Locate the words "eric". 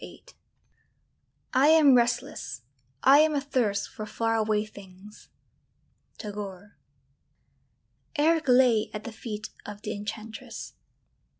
8.15-8.45